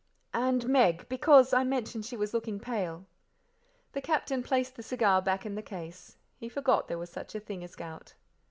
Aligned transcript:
"And 0.33 0.67
Meg, 0.67 1.07
because 1.09 1.53
I 1.53 1.63
mentioned 1.63 2.07
she 2.07 2.17
was 2.17 2.33
looking 2.33 2.59
pale." 2.59 3.05
The 3.91 4.01
Captain 4.01 4.41
placed 4.41 4.75
the 4.75 4.81
cigar 4.81 5.21
back 5.21 5.45
in 5.45 5.53
the 5.53 5.61
case. 5.61 6.17
He 6.39 6.49
forgot 6.49 6.87
there 6.87 6.97
was 6.97 7.11
such 7.11 7.35
a 7.35 7.39
thing 7.39 7.63
as 7.63 7.75
gout. 7.75 8.15